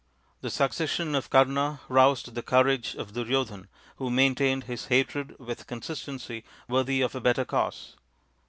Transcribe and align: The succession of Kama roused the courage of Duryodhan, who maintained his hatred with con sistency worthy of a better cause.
The 0.41 0.49
succession 0.49 1.13
of 1.13 1.29
Kama 1.29 1.81
roused 1.87 2.33
the 2.33 2.41
courage 2.41 2.95
of 2.95 3.11
Duryodhan, 3.13 3.67
who 3.97 4.09
maintained 4.09 4.63
his 4.63 4.87
hatred 4.87 5.35
with 5.37 5.67
con 5.67 5.81
sistency 5.81 6.41
worthy 6.67 7.01
of 7.01 7.13
a 7.13 7.21
better 7.21 7.45
cause. 7.45 7.95